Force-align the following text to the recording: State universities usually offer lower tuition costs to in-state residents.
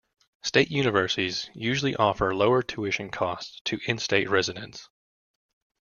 State 0.41 0.71
universities 0.71 1.47
usually 1.53 1.95
offer 1.95 2.33
lower 2.33 2.63
tuition 2.63 3.11
costs 3.11 3.61
to 3.65 3.79
in-state 3.85 4.27
residents. 4.31 4.89